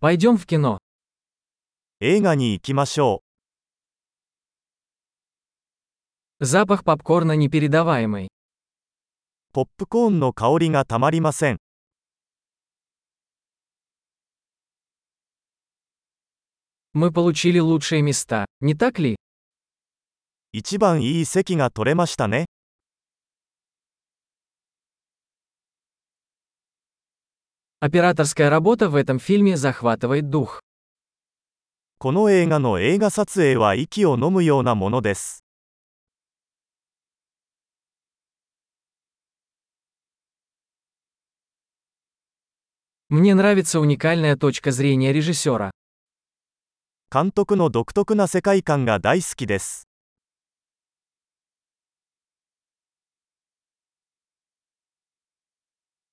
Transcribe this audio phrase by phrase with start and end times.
[0.00, 0.78] Пойдем в кино.
[1.98, 3.24] 映画に行きましょ
[6.40, 8.26] Запах попкорна непередаваемый.
[8.26, 8.28] う。
[9.52, 11.58] ポップコーンの香りがたまりません。
[16.94, 19.16] Мы получили лучшие места, не так ли?
[20.52, 22.44] 一番いい席が取れましたね。
[27.79, 30.61] Операторская работа в этом фильме захватывает дух.
[31.99, 35.43] この映画の映画撮影は息を飲むようなものです。
[43.09, 45.71] Мне нравится уникальная точка зрения режиссера.
[47.13, 49.86] 監督の独特な世界観が大好きです。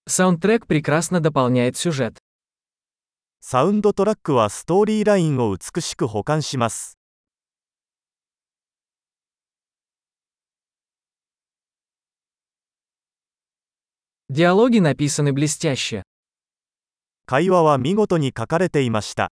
[0.06, 2.18] Саундтрек прекрасно дополняет сюжет.
[3.40, 6.98] サウンドトラックはストーリーラインを美しく保管します。
[14.28, 16.02] Диалоги написаны блестяще.
[17.26, 19.30] 会話は見事に書かれていました。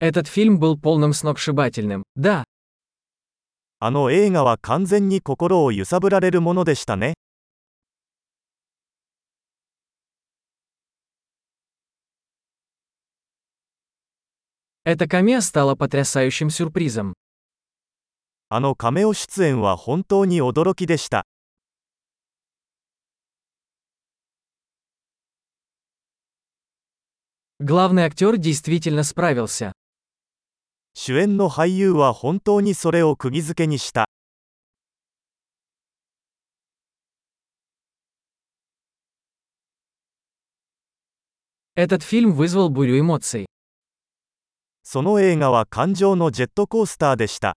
[0.00, 2.02] Этот фильм был полным сногсшибательным.
[2.16, 2.44] Да,
[3.80, 7.14] あの映画は完全に心を揺さぶられるものでしたね。
[14.84, 17.12] эта камео стала потрясающим сюрпризом.
[18.48, 21.26] あのカメオ出演は本当に驚きでした。
[27.58, 29.72] Главный актер действительно справился.
[30.94, 34.08] 主演の俳優は本当にそれを釘付けにした。
[41.76, 43.44] Этот фильм вызвал бурю эмоций.
[44.82, 47.54] その映画は感情のジェットコースターでした。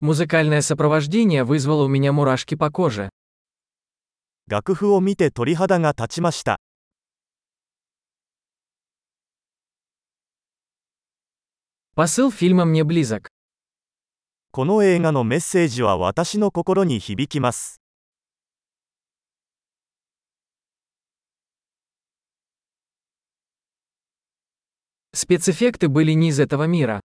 [0.00, 3.08] Музыкальное сопровождение вызвало у меня мурашки по коже.
[4.48, 6.58] 楽譜を見て鳥肌が立ちました。
[12.00, 13.28] Посыл фильма мне близок.
[14.50, 17.80] この映画のメッセージは私の心に響きます。
[25.14, 27.00] Спецэффекты были не из этого мира.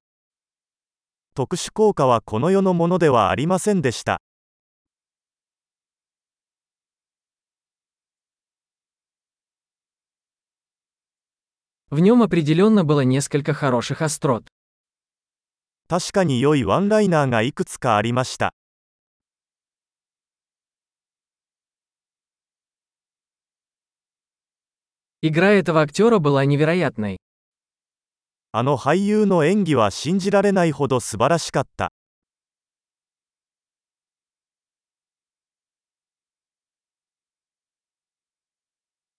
[1.35, 4.22] 特殊効果はこの世のものではありませんでした。
[11.89, 14.45] В нем определенно было несколько хороших острот.
[15.88, 18.53] 確かに良いワンライナーがいくつかありました。
[25.22, 27.17] Игра этого актера была невероятной.
[28.53, 31.91] あの俳優の演技は信じられないほど素晴らしかった。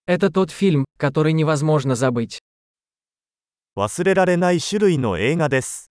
[0.05, 2.39] Это тот фильм, который невозможно забыть.
[3.77, 5.86] 忘れられない種類の映画です。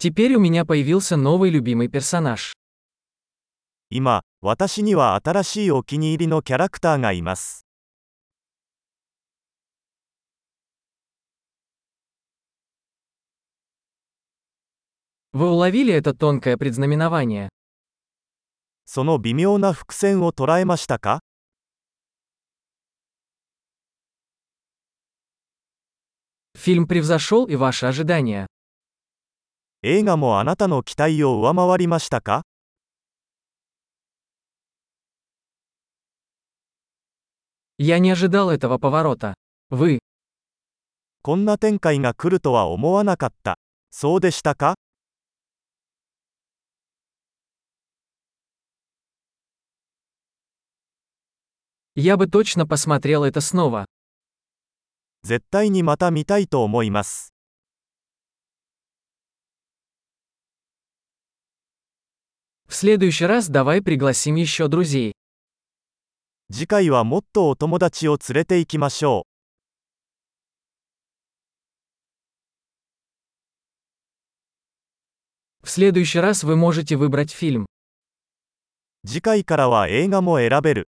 [0.00, 2.52] Теперь у меня появился новый любимый персонаж.
[3.90, 7.66] 今、私には新しいお気に入りのキャラクターがいます。
[15.32, 17.48] Вы уловили это тонкое предзнаменование?
[18.86, 21.20] その微妙な伏線を捉えましたか
[26.56, 28.46] Фильм превзошел и ваши ожидания.
[29.82, 32.42] 映画もあなたの期待を上回りましたか
[37.78, 39.34] Я не ожидал этого поворота.
[39.70, 39.98] Вы.
[41.22, 43.58] こんな展開が来るとは思わなかった。
[43.90, 44.76] そうでしたか
[51.94, 53.84] Я бы точно посмотрел это снова.
[55.22, 57.29] 絶対にまた見たいと思います。
[62.70, 65.12] В следующий раз давай пригласим еще друзей.
[66.50, 69.26] 次回はもっとお友達を連れて行きましょ
[75.62, 75.66] う。
[75.66, 77.66] В следующий раз вы можете выбрать фильм.
[79.04, 80.88] 次回からは映画も選べる。